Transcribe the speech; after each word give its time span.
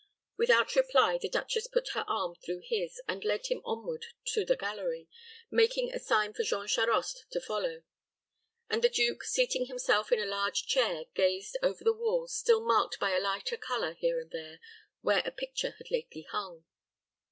Without 0.35 0.75
reply, 0.75 1.19
the 1.21 1.29
duchess 1.29 1.67
put 1.67 1.89
her 1.89 2.03
arm 2.07 2.33
through 2.33 2.61
his, 2.65 2.99
and 3.07 3.23
led 3.23 3.45
him 3.45 3.61
onward 3.63 4.03
to 4.25 4.43
the 4.43 4.57
gallery, 4.57 5.07
making 5.51 5.93
a 5.93 5.99
sign 5.99 6.33
for 6.33 6.41
Jean 6.41 6.65
Charost 6.65 7.25
to 7.29 7.39
follow; 7.39 7.83
and 8.67 8.83
the 8.83 8.89
duke, 8.89 9.23
seating 9.23 9.67
himself 9.67 10.11
in 10.11 10.19
a 10.19 10.25
large 10.25 10.65
chair, 10.65 11.03
gazed 11.13 11.55
over 11.61 11.83
the 11.83 11.93
walls, 11.93 12.33
still 12.35 12.65
marked 12.65 12.99
by 12.99 13.11
a 13.15 13.19
lighter 13.19 13.57
color 13.57 13.93
here 13.93 14.19
and 14.19 14.31
there 14.31 14.59
where 15.01 15.21
a 15.23 15.29
picture 15.29 15.75
had 15.77 15.91
lately 15.91 16.23
hung. 16.31 16.65